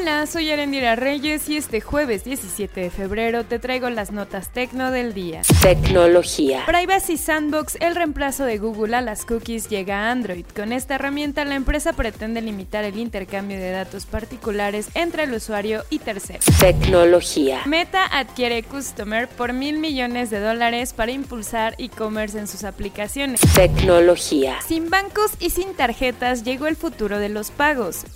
[0.00, 4.90] Hola, soy Arendira Reyes y este jueves 17 de febrero te traigo las notas tecno
[4.90, 5.42] del día.
[5.60, 6.64] Tecnología.
[6.64, 10.46] Privacy Sandbox, el reemplazo de Google a las cookies, llega a Android.
[10.56, 15.84] Con esta herramienta la empresa pretende limitar el intercambio de datos particulares entre el usuario
[15.90, 16.46] y terceros.
[16.58, 17.60] Tecnología.
[17.66, 23.40] Meta adquiere Customer por mil millones de dólares para impulsar e-commerce en sus aplicaciones.
[23.54, 24.62] Tecnología.
[24.66, 28.06] Sin bancos y sin tarjetas llegó el futuro de los pagos.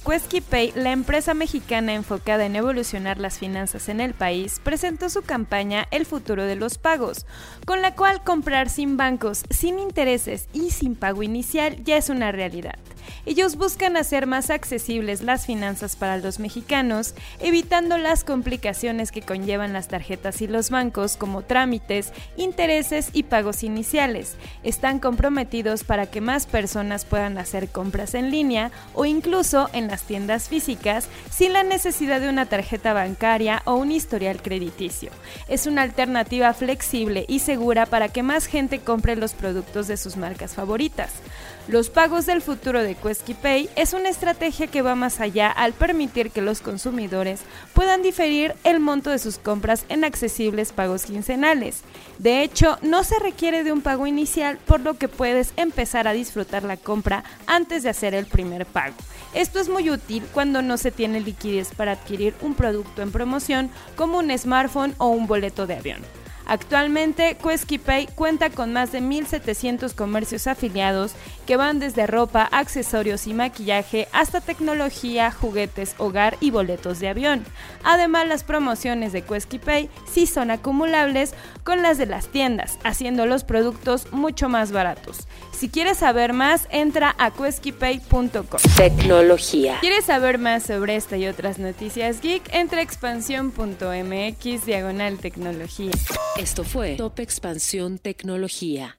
[0.48, 5.86] Pay, la empresa mexicana enfocada en evolucionar las finanzas en el país presentó su campaña
[5.90, 7.26] El futuro de los pagos,
[7.66, 12.32] con la cual comprar sin bancos, sin intereses y sin pago inicial ya es una
[12.32, 12.78] realidad.
[13.26, 19.72] Ellos buscan hacer más accesibles las finanzas para los mexicanos, evitando las complicaciones que conllevan
[19.72, 24.36] las tarjetas y los bancos como trámites, intereses y pagos iniciales.
[24.62, 30.02] Están comprometidos para que más personas puedan hacer compras en línea o incluso en las
[30.02, 35.10] tiendas físicas sin la necesidad de una tarjeta bancaria o un historial crediticio.
[35.48, 40.16] Es una alternativa flexible y segura para que más gente compre los productos de sus
[40.16, 41.10] marcas favoritas.
[41.66, 46.30] Los pagos del futuro de Pay es una estrategia que va más allá al permitir
[46.30, 47.40] que los consumidores
[47.72, 51.82] puedan diferir el monto de sus compras en accesibles pagos quincenales.
[52.18, 56.12] De hecho, no se requiere de un pago inicial, por lo que puedes empezar a
[56.12, 58.96] disfrutar la compra antes de hacer el primer pago.
[59.34, 63.70] Esto es muy útil cuando no se tiene liquidez para adquirir un producto en promoción
[63.96, 66.02] como un smartphone o un boleto de avión.
[66.46, 67.38] Actualmente,
[67.84, 71.12] Pay cuenta con más de 1.700 comercios afiliados
[71.44, 77.44] que van desde ropa, accesorios y maquillaje hasta tecnología, juguetes, hogar y boletos de avión.
[77.82, 83.44] Además, las promociones de Pay sí son acumulables con las de las tiendas, haciendo los
[83.44, 85.26] productos mucho más baratos.
[85.52, 88.60] Si quieres saber más, entra a queskypay.com.
[88.76, 89.78] Tecnología.
[89.80, 92.42] ¿Quieres saber más sobre esta y otras noticias geek?
[92.52, 95.92] Entra a expansión.mx diagonal tecnología.
[96.36, 98.98] Esto fue Top Expansión Tecnología.